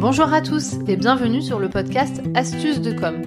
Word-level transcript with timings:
Bonjour 0.00 0.32
à 0.32 0.40
tous 0.40 0.76
et 0.88 0.96
bienvenue 0.96 1.42
sur 1.42 1.58
le 1.58 1.68
podcast 1.68 2.22
Astuces 2.34 2.80
de 2.80 2.92
com. 2.92 3.22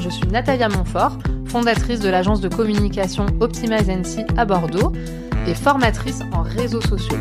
Je 0.00 0.08
suis 0.08 0.26
Natalia 0.26 0.68
Montfort, 0.68 1.18
fondatrice 1.46 2.00
de 2.00 2.08
l'agence 2.08 2.40
de 2.40 2.48
communication 2.48 3.26
Optimize 3.40 3.88
NC 3.88 4.26
à 4.36 4.44
Bordeaux 4.44 4.92
et 5.46 5.54
formatrice 5.54 6.20
en 6.32 6.42
réseaux 6.42 6.80
sociaux. 6.80 7.16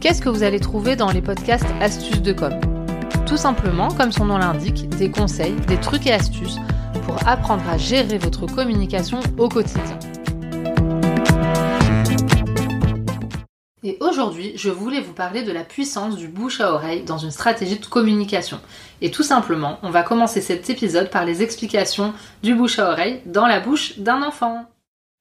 Qu'est-ce 0.00 0.22
que 0.22 0.28
vous 0.28 0.42
allez 0.42 0.60
trouver 0.60 0.96
dans 0.96 1.10
les 1.10 1.20
podcasts 1.20 1.66
Astuces 1.80 2.22
de 2.22 2.32
com? 2.32 2.52
Tout 3.26 3.36
simplement, 3.36 3.88
comme 3.88 4.12
son 4.12 4.24
nom 4.24 4.38
l'indique, 4.38 4.88
des 4.96 5.10
conseils, 5.10 5.56
des 5.66 5.78
trucs 5.78 6.06
et 6.06 6.12
astuces 6.12 6.58
pour 7.10 7.26
apprendre 7.26 7.68
à 7.68 7.76
gérer 7.76 8.18
votre 8.18 8.46
communication 8.46 9.18
au 9.36 9.48
quotidien. 9.48 9.98
Et 13.82 13.96
aujourd'hui, 13.98 14.52
je 14.54 14.70
voulais 14.70 15.00
vous 15.00 15.12
parler 15.12 15.42
de 15.42 15.50
la 15.50 15.64
puissance 15.64 16.14
du 16.14 16.28
bouche 16.28 16.60
à 16.60 16.72
oreille 16.72 17.02
dans 17.02 17.18
une 17.18 17.32
stratégie 17.32 17.80
de 17.80 17.86
communication. 17.86 18.60
Et 19.00 19.10
tout 19.10 19.24
simplement, 19.24 19.80
on 19.82 19.90
va 19.90 20.04
commencer 20.04 20.40
cet 20.40 20.70
épisode 20.70 21.10
par 21.10 21.24
les 21.24 21.42
explications 21.42 22.14
du 22.44 22.54
bouche 22.54 22.78
à 22.78 22.92
oreille 22.92 23.22
dans 23.26 23.48
la 23.48 23.58
bouche 23.58 23.98
d'un 23.98 24.22
enfant. 24.22 24.66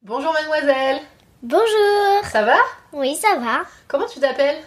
Bonjour 0.04 0.32
mademoiselle 0.32 0.99
Bonjour 1.41 2.24
Ça 2.32 2.44
va? 2.44 2.58
Oui, 2.94 3.16
ça 3.16 3.40
va. 3.40 3.63
Comment 3.88 4.05
tu 4.05 4.20
t'appelles? 4.20 4.62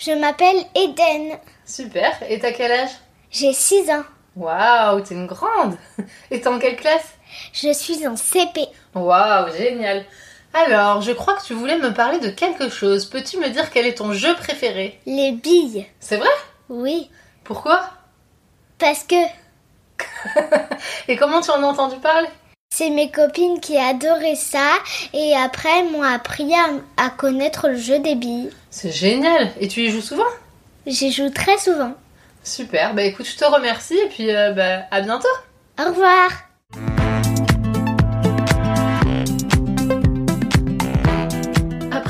Je 0.00 0.10
m'appelle 0.10 0.64
Eden. 0.74 1.38
Super, 1.64 2.10
et 2.28 2.40
t'as 2.40 2.50
quel 2.50 2.72
âge? 2.72 2.90
J'ai 3.30 3.52
6 3.52 3.90
ans. 3.90 4.02
Waouh, 4.36 5.00
t'es 5.00 5.14
une 5.14 5.26
grande 5.26 5.76
Et 6.30 6.40
t'es 6.40 6.48
en 6.48 6.58
quelle 6.58 6.76
classe? 6.76 7.14
Je 7.52 7.72
suis 7.72 8.06
en 8.06 8.16
CP. 8.16 8.66
Waouh, 8.94 9.52
génial 9.56 10.04
Alors, 10.52 11.02
je 11.02 11.12
crois 11.12 11.34
que 11.34 11.44
tu 11.44 11.54
voulais 11.54 11.78
me 11.78 11.92
parler 11.94 12.18
de 12.18 12.30
quelque 12.30 12.68
chose. 12.68 13.06
Peux-tu 13.06 13.38
me 13.38 13.48
dire 13.50 13.70
quel 13.70 13.86
est 13.86 13.98
ton 13.98 14.12
jeu 14.12 14.34
préféré? 14.34 14.98
Les 15.06 15.32
billes. 15.32 15.86
C'est 16.00 16.16
vrai? 16.16 16.28
Oui, 16.68 17.10
Pourquoi? 17.44 17.82
Parce 18.78 19.04
que 19.04 19.14
Et 21.08 21.16
comment 21.16 21.40
tu 21.40 21.50
en 21.50 21.62
as 21.62 21.66
entendu 21.66 21.96
parler? 21.96 22.28
C'est 22.74 22.90
mes 22.90 23.10
copines 23.10 23.60
qui 23.60 23.78
adoraient 23.78 24.34
ça 24.34 24.68
et 25.12 25.34
après 25.36 25.68
elles 25.78 25.90
m'ont 25.92 26.02
appris 26.02 26.52
à, 26.54 26.70
à 27.04 27.10
connaître 27.10 27.68
le 27.68 27.76
jeu 27.76 28.00
des 28.00 28.16
billes. 28.16 28.50
C'est 28.70 28.90
génial 28.90 29.52
Et 29.60 29.68
tu 29.68 29.82
y 29.82 29.90
joues 29.90 30.00
souvent? 30.00 30.24
J'y 30.86 31.12
joue 31.12 31.30
très 31.30 31.56
souvent. 31.58 31.94
Super, 32.44 32.94
bah 32.94 33.02
écoute, 33.02 33.26
je 33.26 33.36
te 33.36 33.44
remercie 33.44 33.98
et 33.98 34.08
puis 34.08 34.30
euh, 34.30 34.52
bah, 34.52 34.86
à 34.90 35.00
bientôt. 35.00 35.26
Au 35.80 35.84
revoir 35.88 36.30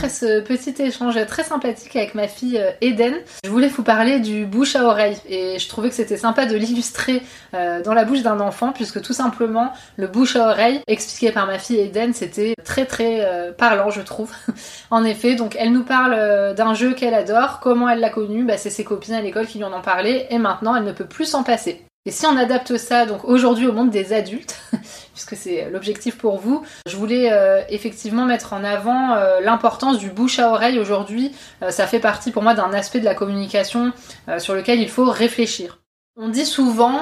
Ce 0.09 0.41
petit 0.41 0.75
échange 0.83 1.25
très 1.27 1.45
sympathique 1.45 1.97
avec 1.97 2.15
ma 2.15 2.29
fille 2.29 2.59
euh, 2.59 2.73
Eden, 2.83 3.15
je 3.43 3.49
voulais 3.49 3.69
vous 3.69 3.83
parler 3.83 4.21
du 4.21 4.45
bouche 4.45 4.77
à 4.77 4.85
oreille 4.85 5.17
et 5.29 5.59
je 5.59 5.69
trouvais 5.69 5.89
que 5.89 5.95
c'était 5.95 6.19
sympa 6.19 6.45
de 6.45 6.57
l'illustrer 6.57 7.23
euh, 7.55 7.83
dans 7.83 7.95
la 7.95 8.05
bouche 8.05 8.23
d'un 8.23 8.39
enfant 8.41 8.73
puisque 8.73 9.01
tout 9.01 9.15
simplement 9.15 9.73
le 9.97 10.07
bouche 10.07 10.37
à 10.37 10.49
oreille 10.51 10.81
expliqué 10.87 11.33
par 11.33 11.47
ma 11.47 11.59
fille 11.59 11.79
Eden 11.79 12.13
c'était 12.13 12.55
très 12.65 12.85
très 12.85 13.25
euh, 13.25 13.53
parlant 13.53 13.89
je 13.89 14.03
trouve. 14.03 14.31
en 14.91 15.05
effet, 15.05 15.37
donc 15.37 15.57
elle 15.59 15.73
nous 15.73 15.85
parle 15.85 16.55
d'un 16.55 16.75
jeu 16.75 16.93
qu'elle 16.93 17.15
adore, 17.15 17.61
comment 17.61 17.89
elle 17.89 18.01
l'a 18.01 18.11
connu, 18.11 18.45
bah, 18.45 18.59
c'est 18.59 18.71
ses 18.71 18.85
copines 18.85 19.15
à 19.15 19.23
l'école 19.23 19.47
qui 19.47 19.59
lui 19.59 19.65
en 19.65 19.73
ont 19.73 19.83
parlé 19.83 20.27
et 20.29 20.39
maintenant 20.39 20.77
elle 20.77 20.85
ne 20.85 20.93
peut 20.93 21.07
plus 21.07 21.27
s'en 21.27 21.45
passer. 21.45 21.87
Et 22.07 22.11
si 22.11 22.27
on 22.27 22.37
adapte 22.37 22.77
ça 22.77 23.07
donc 23.07 23.25
aujourd'hui 23.25 23.67
au 23.67 23.73
monde 23.73 23.89
des 23.89 24.13
adultes, 24.13 24.61
puisque 25.15 25.37
c'est 25.37 25.71
l'objectif 25.71 26.19
pour 26.19 26.37
vous, 26.39 26.63
je 26.87 26.97
voulais 26.97 27.33
euh, 27.33 27.63
effectivement 27.71 28.27
mettre 28.27 28.53
en 28.53 28.63
avant 28.63 29.15
euh, 29.15 29.41
l'importance 29.41 29.99
du 29.99 30.11
bouche 30.11 30.39
à 30.39 30.51
oreille 30.51 30.79
aujourd'hui. 30.79 31.35
Euh, 31.63 31.71
ça 31.71 31.87
fait 31.87 32.01
partie 32.01 32.31
pour 32.31 32.43
moi 32.43 32.53
d'un 32.53 32.75
aspect 32.75 33.01
de 33.01 33.07
la 33.07 33.15
communication 33.15 33.93
sur 34.39 34.55
lequel 34.55 34.81
il 34.81 34.91
faut 34.91 35.11
réfléchir. 35.11 35.79
On 36.17 36.29
dit 36.29 36.47
souvent 36.47 37.01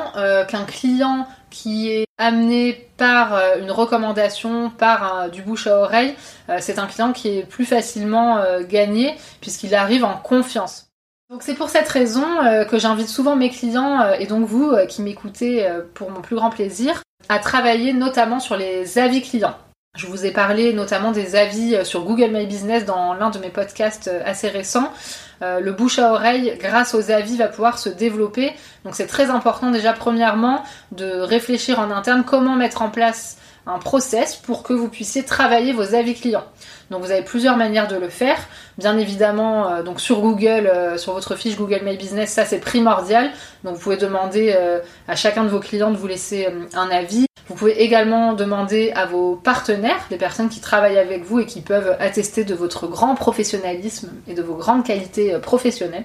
qu'un 0.49 0.65
client 0.65 1.26
qui 1.50 1.91
est 1.91 2.06
amené 2.16 2.88
par 2.97 3.38
une 3.59 3.71
recommandation, 3.71 4.71
par 4.71 5.31
du 5.31 5.43
bouche 5.43 5.66
à 5.66 5.76
oreille, 5.78 6.15
c'est 6.60 6.78
un 6.78 6.87
client 6.87 7.12
qui 7.12 7.28
est 7.28 7.43
plus 7.43 7.66
facilement 7.66 8.43
gagné 8.62 9.15
puisqu'il 9.41 9.75
arrive 9.75 10.05
en 10.05 10.16
confiance. 10.16 10.91
Donc 11.32 11.43
c'est 11.43 11.54
pour 11.54 11.70
cette 11.70 11.88
raison 11.88 12.44
euh, 12.44 12.66
que 12.66 12.78
j'invite 12.78 13.09
souvent 13.09 13.37
mes 13.37 13.48
clients 13.48 14.03
euh, 14.03 14.16
et 14.19 14.26
donc 14.26 14.47
vous 14.47 14.70
euh, 14.70 14.84
qui 14.84 15.00
m'écoutez 15.00 15.66
pour 15.94 16.10
mon 16.10 16.20
plus 16.20 16.37
grand 16.37 16.50
plaisir 16.50 17.03
à 17.31 17.38
travailler 17.38 17.94
notamment 17.94 18.38
sur 18.38 18.54
les 18.54 18.98
avis 18.98 19.22
clients. 19.22 19.56
Je 19.97 20.06
vous 20.06 20.26
ai 20.26 20.31
parlé 20.31 20.75
notamment 20.75 21.10
des 21.10 21.34
avis 21.34 21.87
sur 21.87 22.04
Google 22.04 22.32
My 22.32 22.47
Business 22.47 22.84
dans 22.84 23.15
l'un 23.15 23.31
de 23.31 23.38
mes 23.38 23.48
podcasts 23.48 24.10
assez 24.26 24.48
récents. 24.48 24.93
Le 25.43 25.70
bouche 25.70 25.98
à 25.98 26.12
oreille, 26.12 26.56
grâce 26.59 26.94
aux 26.94 27.10
avis, 27.10 27.37
va 27.37 27.49
pouvoir 27.49 27.78
se 27.78 27.91
développer. 27.91 28.53
Donc 28.84 28.94
c'est 28.94 29.06
très 29.06 29.28
important 29.28 29.70
déjà 29.70 29.93
premièrement 29.93 30.62
de 30.93 31.20
réfléchir 31.20 31.78
en 31.78 31.91
interne 31.91 32.25
comment 32.25 32.56
mettre 32.56 32.81
en 32.81 32.88
place 32.88 33.37
un 33.67 33.78
process 33.78 34.37
pour 34.37 34.62
que 34.62 34.73
vous 34.73 34.89
puissiez 34.89 35.23
travailler 35.23 35.73
vos 35.73 35.95
avis 35.95 36.15
clients. 36.15 36.45
Donc 36.91 37.03
vous 37.03 37.11
avez 37.11 37.23
plusieurs 37.23 37.56
manières 37.56 37.89
de 37.89 37.97
le 37.97 38.09
faire. 38.09 38.37
Bien 38.78 38.99
évidemment, 38.99 39.69
euh, 39.69 39.83
donc 39.83 40.00
sur 40.00 40.21
Google, 40.21 40.67
euh, 40.67 40.99
sur 40.99 41.12
votre 41.12 41.37
fiche 41.37 41.56
Google 41.56 41.81
My 41.84 41.97
Business, 41.97 42.33
ça 42.33 42.45
c'est 42.45 42.59
primordial. 42.59 43.31
Donc 43.65 43.75
vous 43.75 43.81
pouvez 43.81 43.97
demander 43.97 44.55
euh, 44.56 44.81
à 45.09 45.17
chacun 45.17 45.45
de 45.45 45.49
vos 45.49 45.61
clients 45.61 45.91
de 45.91 45.97
vous 45.97 46.06
laisser 46.06 46.49
un 46.75 46.91
avis. 46.91 47.27
Vous 47.49 47.55
pouvez 47.55 47.83
également 47.83 48.34
demander 48.34 48.93
à 48.95 49.06
vos 49.06 49.37
partenaires, 49.37 50.06
les 50.11 50.17
personnes 50.17 50.49
qui 50.49 50.61
travaillent 50.61 50.99
avec 50.99 51.25
vous 51.25 51.41
et 51.41 51.47
qui 51.47 51.61
peuvent 51.61 51.97
attester 51.99 52.44
de 52.44 52.55
votre 52.55 52.87
grand 52.87 53.15
professionnalisme 53.15 54.11
et 54.29 54.34
de 54.34 54.43
vos 54.43 54.55
grandes 54.55 54.84
qualités 54.84 55.37
professionnelles. 55.39 56.05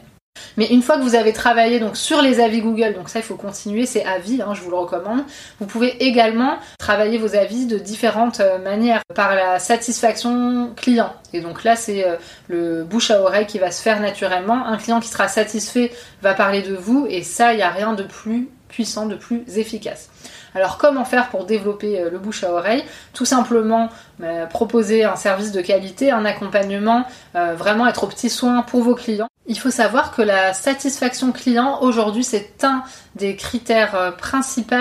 Mais 0.58 0.66
une 0.66 0.82
fois 0.82 0.98
que 0.98 1.04
vous 1.04 1.16
avez 1.16 1.34
travaillé 1.34 1.80
donc 1.80 1.96
sur 1.96 2.22
les 2.22 2.40
avis 2.40 2.62
Google, 2.62 2.96
donc 2.96 3.10
ça 3.10 3.20
il 3.20 3.24
faut 3.24 3.36
continuer, 3.36 3.86
c'est 3.86 4.04
avis, 4.04 4.42
hein, 4.42 4.54
je 4.56 4.62
vous 4.62 4.72
le 4.72 4.78
recommande. 4.78 5.24
Vous 5.60 5.68
pouvez 5.68 6.04
également 6.04 6.58
travailler 6.80 7.20
vos 7.20 7.36
avis 7.36 7.68
de 7.68 7.78
différentes 7.78 8.40
euh, 8.40 8.58
manières 8.58 9.02
par 9.14 9.36
la 9.36 9.60
satisfaction 9.60 10.74
client. 10.76 11.14
Et 11.32 11.42
donc 11.42 11.64
là 11.64 11.76
c'est 11.76 12.06
euh, 12.08 12.16
le 12.48 12.84
bouche 12.84 13.12
à 13.12 13.22
oreille 13.22 13.46
qui 13.46 13.60
va 13.60 13.70
se 13.70 13.84
faire 13.84 14.00
naturellement. 14.00 14.66
Un 14.66 14.78
client 14.78 15.00
qui 15.00 15.10
sera 15.10 15.28
satisfait 15.28 15.92
va 16.24 16.34
parler 16.34 16.64
de 16.64 16.76
vous 16.76 17.06
et 17.08 17.22
ça 17.22 17.54
il 17.54 17.58
n'y 17.58 17.64
a 17.64 17.70
rien 17.70 17.94
de 17.94 18.04
plus 18.04 18.50
puissant, 18.68 19.06
de 19.06 19.16
plus 19.16 19.44
efficace. 19.58 20.10
Alors 20.56 20.80
comment 20.80 21.06
faire 21.06 21.30
pour 21.30 21.46
développer 21.46 22.00
euh, 22.00 22.10
le 22.10 22.18
bouche 22.18 22.44
à 22.44 22.52
oreille? 22.52 22.84
Tout 23.14 23.26
simplement 23.26 23.90
euh, 24.24 24.48
proposer 24.48 25.04
un 25.04 25.16
service 25.16 25.52
de 25.52 25.62
qualité, 25.62 26.10
un 26.10 26.26
accompagnement, 26.26 27.06
vraiment 27.34 27.88
être 27.88 28.06
au 28.06 28.08
petit 28.08 28.32
soin 28.32 28.64
pour 28.64 28.82
vos 28.82 28.96
clients. 28.96 29.30
Il 29.50 29.58
faut 29.58 29.72
savoir 29.72 30.14
que 30.14 30.22
la 30.22 30.54
satisfaction 30.54 31.32
client 31.32 31.80
aujourd'hui 31.82 32.26
c'est 32.26 32.66
un 32.66 32.84
des 33.16 33.38
critères 33.38 33.96
euh, 33.96 34.12
principaux 34.12 34.76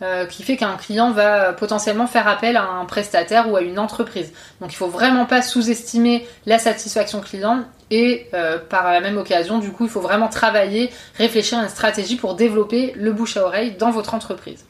euh, 0.00 0.24
qui 0.24 0.42
fait 0.42 0.56
qu'un 0.56 0.76
client 0.76 1.10
va 1.10 1.48
euh, 1.48 1.52
potentiellement 1.52 2.06
faire 2.06 2.26
appel 2.26 2.56
à 2.56 2.64
un 2.64 2.86
prestataire 2.86 3.50
ou 3.50 3.56
à 3.56 3.60
une 3.60 3.78
entreprise. 3.78 4.32
Donc 4.62 4.72
il 4.72 4.76
faut 4.76 4.88
vraiment 4.88 5.26
pas 5.26 5.42
sous-estimer 5.42 6.26
la 6.46 6.58
satisfaction 6.58 7.20
client 7.20 7.64
et 7.90 8.28
par 8.68 8.90
la 8.90 9.00
même 9.00 9.16
occasion 9.16 9.60
du 9.60 9.70
coup 9.70 9.84
il 9.84 9.90
faut 9.90 10.00
vraiment 10.00 10.28
travailler, 10.28 10.90
réfléchir 11.18 11.58
à 11.58 11.62
une 11.62 11.68
stratégie 11.68 12.16
pour 12.16 12.34
développer 12.34 12.92
le 12.96 13.12
bouche 13.12 13.36
à 13.36 13.44
oreille 13.44 13.76
dans 13.76 13.92
votre 13.92 14.14
entreprise. 14.14 14.64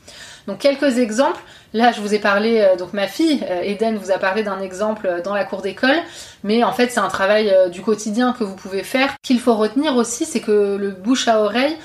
Donc 0.46 0.58
quelques 0.58 0.98
exemples. 0.98 1.40
Là, 1.74 1.92
je 1.92 2.00
vous 2.00 2.14
ai 2.14 2.18
parlé, 2.18 2.60
euh, 2.60 2.76
donc 2.76 2.94
ma 2.94 3.06
fille, 3.06 3.44
euh, 3.50 3.60
Eden, 3.60 3.98
vous 3.98 4.10
a 4.10 4.18
parlé 4.18 4.42
d'un 4.42 4.60
exemple 4.60 5.06
euh, 5.06 5.20
dans 5.20 5.34
la 5.34 5.44
cour 5.44 5.60
d'école, 5.60 5.96
mais 6.42 6.64
en 6.64 6.72
fait, 6.72 6.90
c'est 6.90 7.00
un 7.00 7.08
travail 7.08 7.52
du 7.70 7.82
quotidien 7.82 8.32
que 8.32 8.44
vous 8.44 8.54
pouvez 8.54 8.82
faire. 8.82 9.10
Qu'il 9.22 9.40
faut 9.40 9.54
retenir 9.54 9.96
aussi, 9.96 10.24
c'est 10.24 10.40
que 10.40 10.76
le 10.76 10.90
bouche 10.90 11.28
à 11.28 11.40
oreille 11.42 11.76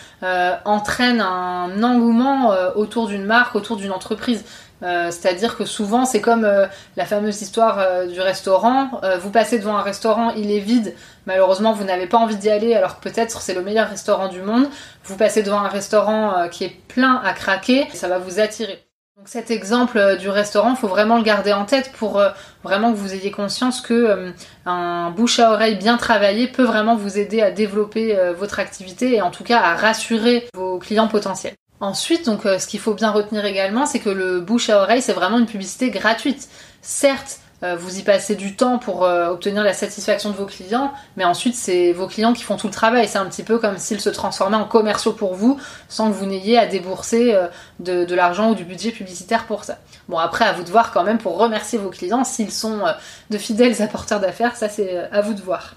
entraîne 0.66 1.20
un 1.20 1.82
engouement 1.82 2.54
autour 2.76 3.08
d'une 3.08 3.26
marque, 3.26 3.56
autour 3.56 3.78
d'une 3.78 3.92
entreprise. 3.92 4.44
Euh, 4.84 5.12
C'est-à-dire 5.12 5.58
que 5.58 5.66
souvent, 5.66 6.06
c'est 6.06 6.22
comme 6.22 6.46
euh, 6.46 6.66
la 6.96 7.06
fameuse 7.06 7.42
histoire 7.42 7.80
euh, 7.80 8.08
du 8.08 8.20
restaurant. 8.20 9.02
Vous 9.20 9.30
passez 9.30 9.60
devant 9.60 9.78
un 9.78 9.82
restaurant, 9.82 10.32
il 10.32 10.52
est 10.52 10.60
vide. 10.60 10.96
Malheureusement, 11.26 11.74
vous 11.74 11.84
n'avez 11.84 12.08
pas 12.08 12.18
envie 12.18 12.36
d'y 12.36 12.50
aller, 12.50 12.74
alors 12.74 13.00
que 13.00 13.10
peut-être 13.10 13.42
c'est 13.42 13.54
le 13.54 13.62
meilleur 13.62 13.90
restaurant 13.90 14.28
du 14.28 14.42
monde. 14.42 14.68
Vous 15.04 15.18
passez 15.18 15.44
devant 15.44 15.60
un 15.60 15.68
restaurant 15.68 16.48
qui 16.50 16.64
est 16.64 16.76
plein 16.88 17.22
à 17.24 17.34
craquer, 17.34 17.88
ça 17.94 18.08
va 18.08 18.18
vous 18.18 18.40
attirer. 18.40 18.84
Donc 19.18 19.28
cet 19.28 19.52
exemple 19.52 20.18
du 20.18 20.30
restaurant, 20.30 20.76
faut 20.76 20.88
vraiment 20.88 21.18
le 21.18 21.24
garder 21.24 21.54
en 21.54 21.66
tête 21.66 21.92
pour 21.92 22.22
vraiment 22.64 22.92
que 22.92 22.98
vous 22.98 23.14
ayez 23.14 23.30
conscience 23.30 23.82
que 23.82 24.34
un 24.66 25.12
bouche 25.12 25.40
à 25.40 25.52
oreille 25.52 25.76
bien 25.76 25.98
travaillé 25.98 26.48
peut 26.48 26.64
vraiment 26.64 26.96
vous 26.96 27.20
aider 27.20 27.42
à 27.42 27.52
développer 27.52 28.18
votre 28.36 28.60
activité 28.60 29.16
et 29.16 29.22
en 29.22 29.30
tout 29.30 29.44
cas 29.44 29.60
à 29.60 29.76
rassurer 29.76 30.48
vos 30.56 30.80
clients 30.80 31.08
potentiels. 31.08 31.56
Ensuite, 31.82 32.28
donc, 32.28 32.46
euh, 32.46 32.60
ce 32.60 32.68
qu'il 32.68 32.80
faut 32.80 32.94
bien 32.94 33.10
retenir 33.10 33.44
également, 33.44 33.88
c'est 33.88 34.00
que 34.00 34.12
le 34.12 34.40
bouche 34.40 34.70
à 34.70 34.84
oreille, 34.84 35.02
c'est 35.02 35.14
vraiment 35.14 35.40
une 35.40 35.48
publicité 35.48 35.90
gratuite. 35.90 36.48
Certes, 36.84 37.40
euh, 37.64 37.76
vous 37.76 37.98
y 37.98 38.04
passez 38.04 38.36
du 38.36 38.56
temps 38.56 38.78
pour 38.78 39.04
euh, 39.04 39.30
obtenir 39.30 39.64
la 39.64 39.74
satisfaction 39.74 40.30
de 40.30 40.36
vos 40.36 40.46
clients, 40.46 40.94
mais 41.18 41.26
ensuite 41.26 41.56
c'est 41.56 41.92
vos 41.92 42.08
clients 42.08 42.34
qui 42.34 42.44
font 42.44 42.56
tout 42.56 42.68
le 42.68 42.74
travail. 42.74 43.08
C'est 43.08 43.18
un 43.18 43.26
petit 43.26 43.42
peu 43.42 43.58
comme 43.58 43.80
s'ils 43.80 44.00
se 44.00 44.10
transformaient 44.10 44.58
en 44.58 44.66
commerciaux 44.66 45.14
pour 45.14 45.34
vous, 45.34 45.60
sans 45.90 46.10
que 46.12 46.14
vous 46.16 46.28
n'ayez 46.28 46.58
à 46.58 46.68
débourser 46.68 47.36
de 47.80 48.16
l'argent 48.16 48.52
ou 48.52 48.56
du 48.56 48.64
budget 48.64 48.92
publicitaire 48.92 49.46
pour 49.46 49.64
ça. 49.64 49.78
Bon 50.10 50.18
après 50.18 50.46
à 50.46 50.54
vous 50.54 50.64
de 50.64 50.72
voir 50.72 50.92
quand 50.92 51.04
même 51.04 51.20
pour 51.20 51.38
remercier 51.38 51.78
vos 51.78 51.92
clients 51.92 52.24
s'ils 52.24 52.52
sont 52.52 52.82
de 53.30 53.38
fidèles 53.38 53.80
apporteurs 53.84 54.20
d'affaires, 54.20 54.56
ça 54.56 54.68
c'est 54.68 54.98
à 55.12 55.22
vous 55.22 55.36
de 55.36 55.42
voir. 55.42 55.76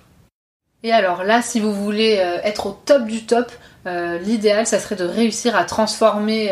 Et 0.83 0.93
alors 0.93 1.23
là, 1.23 1.43
si 1.43 1.61
vous 1.61 1.73
voulez 1.73 2.13
être 2.45 2.67
au 2.67 2.79
top 2.85 3.05
du 3.05 3.27
top, 3.27 3.53
l'idéal, 3.87 4.67
ça 4.67 4.79
serait 4.79 4.97
de 4.97 5.05
réussir 5.05 5.57
à 5.57 5.65
transformer 5.65 6.51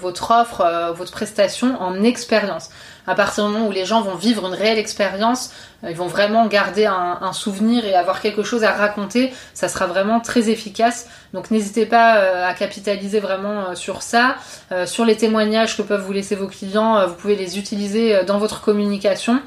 votre 0.00 0.30
offre, 0.30 0.92
votre 0.96 1.12
prestation 1.12 1.80
en 1.80 2.02
expérience 2.02 2.70
à 3.10 3.14
partir 3.14 3.46
du 3.46 3.52
moment 3.52 3.66
où 3.66 3.72
les 3.72 3.84
gens 3.84 4.02
vont 4.02 4.14
vivre 4.14 4.46
une 4.46 4.54
réelle 4.54 4.78
expérience, 4.78 5.50
euh, 5.84 5.90
ils 5.90 5.96
vont 5.96 6.06
vraiment 6.06 6.46
garder 6.46 6.86
un, 6.86 7.32
souvenir 7.32 7.84
et 7.84 7.94
avoir 7.94 8.20
quelque 8.20 8.42
chose 8.42 8.64
à 8.64 8.72
raconter, 8.72 9.32
ça 9.54 9.68
sera 9.68 9.86
vraiment 9.86 10.20
très 10.20 10.50
efficace. 10.50 11.08
Donc 11.32 11.50
n'hésitez 11.50 11.86
pas 11.86 12.18
euh, 12.18 12.46
à 12.46 12.54
capitaliser 12.54 13.20
vraiment 13.20 13.70
euh, 13.70 13.74
sur 13.74 14.02
ça, 14.02 14.36
sur 14.86 15.04
les 15.04 15.16
témoignages 15.16 15.76
que 15.76 15.82
peuvent 15.82 16.04
vous 16.04 16.12
laisser 16.12 16.36
vos 16.36 16.46
clients, 16.46 17.06
vous 17.06 17.14
pouvez 17.14 17.34
les 17.34 17.58
utiliser 17.58 18.22
dans 18.24 18.38
votre 18.38 18.60
communication. 18.60 19.40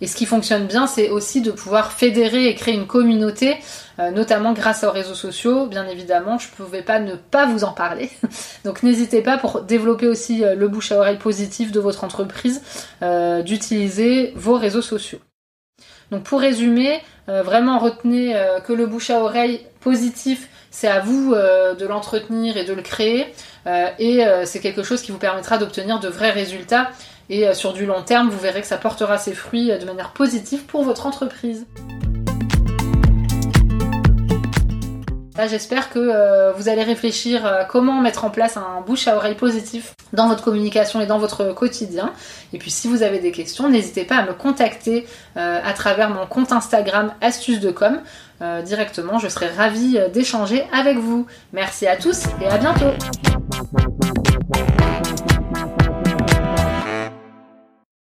Et 0.00 0.06
ce 0.06 0.16
qui 0.16 0.24
fonctionne 0.24 0.66
bien, 0.66 0.86
c'est 0.86 1.10
aussi 1.10 1.42
de 1.42 1.50
pouvoir 1.50 1.92
fédérer 1.92 2.46
et 2.46 2.54
créer 2.54 2.74
une 2.74 2.86
communauté, 2.86 3.58
notamment 4.14 4.52
grâce 4.52 4.84
aux 4.84 4.90
réseaux 4.90 5.14
sociaux. 5.14 5.66
Bien 5.66 5.86
évidemment, 5.86 6.38
je 6.38 6.48
ne 6.48 6.52
pouvais 6.52 6.82
pas 6.82 6.98
ne 6.98 7.14
pas 7.14 7.46
vous 7.46 7.64
en 7.64 7.72
parler. 7.72 8.10
Donc 8.64 8.82
n'hésitez 8.82 9.22
pas 9.22 9.38
pour 9.38 9.62
développer 9.62 10.06
aussi 10.06 10.42
le 10.42 10.68
bouche 10.68 10.92
à 10.92 10.98
oreille 10.98 11.18
positif 11.18 11.72
de 11.72 11.80
votre 11.80 12.04
entreprise, 12.04 12.62
d'utiliser 13.44 14.32
vos 14.36 14.56
réseaux 14.56 14.82
sociaux. 14.82 15.20
Donc 16.10 16.24
pour 16.24 16.40
résumer, 16.40 17.00
euh, 17.28 17.42
vraiment 17.42 17.78
retenez 17.78 18.36
euh, 18.36 18.60
que 18.60 18.72
le 18.72 18.86
bouche 18.86 19.10
à 19.10 19.20
oreille 19.20 19.64
positif, 19.80 20.48
c'est 20.70 20.88
à 20.88 21.00
vous 21.00 21.32
euh, 21.34 21.74
de 21.74 21.86
l'entretenir 21.86 22.56
et 22.56 22.64
de 22.64 22.72
le 22.72 22.82
créer. 22.82 23.26
et 23.98 24.24
c'est 24.44 24.60
quelque 24.60 24.82
chose 24.82 25.02
qui 25.02 25.12
vous 25.12 25.18
permettra 25.18 25.58
d'obtenir 25.58 26.00
de 26.00 26.08
vrais 26.08 26.30
résultats. 26.30 26.90
Et 27.28 27.54
sur 27.54 27.72
du 27.72 27.86
long 27.86 28.02
terme, 28.02 28.28
vous 28.28 28.38
verrez 28.38 28.60
que 28.60 28.66
ça 28.66 28.78
portera 28.78 29.16
ses 29.16 29.34
fruits 29.34 29.70
de 29.78 29.84
manière 29.84 30.10
positive 30.10 30.64
pour 30.64 30.82
votre 30.82 31.06
entreprise. 31.06 31.66
J'espère 35.48 35.90
que 35.90 35.98
euh, 35.98 36.52
vous 36.52 36.68
allez 36.68 36.82
réfléchir 36.82 37.46
à 37.46 37.64
comment 37.64 38.00
mettre 38.00 38.24
en 38.24 38.30
place 38.30 38.56
un 38.56 38.80
bouche 38.86 39.08
à 39.08 39.16
oreille 39.16 39.34
positif 39.34 39.94
dans 40.12 40.28
votre 40.28 40.42
communication 40.42 41.00
et 41.00 41.06
dans 41.06 41.18
votre 41.18 41.52
quotidien. 41.52 42.12
Et 42.52 42.58
puis 42.58 42.70
si 42.70 42.88
vous 42.88 43.02
avez 43.02 43.18
des 43.18 43.32
questions, 43.32 43.68
n'hésitez 43.68 44.04
pas 44.04 44.16
à 44.16 44.26
me 44.26 44.32
contacter 44.32 45.06
euh, 45.36 45.60
à 45.64 45.72
travers 45.72 46.10
mon 46.10 46.26
compte 46.26 46.52
Instagram 46.52 47.12
astuces 47.20 47.60
de 47.60 47.70
com. 47.70 48.00
Euh, 48.42 48.62
directement, 48.62 49.18
je 49.18 49.28
serai 49.28 49.48
ravie 49.48 49.98
d'échanger 50.12 50.64
avec 50.72 50.98
vous. 50.98 51.26
Merci 51.52 51.86
à 51.86 51.96
tous 51.96 52.24
et 52.42 52.46
à 52.46 52.58
bientôt 52.58 53.29